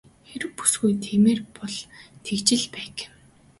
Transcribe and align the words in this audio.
Хэрэв 0.29 0.51
бүсгүй 0.57 0.91
тэгмээр 1.05 1.39
байгаа 1.57 1.89
бол 1.89 1.89
тэгж 2.25 2.47
л 2.61 2.65
байг. 2.75 2.95